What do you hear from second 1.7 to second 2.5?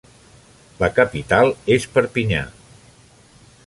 és Perpinyà.